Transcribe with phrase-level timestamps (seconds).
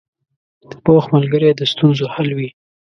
[0.83, 2.49] پوخ ملګری د ستونزو حل وي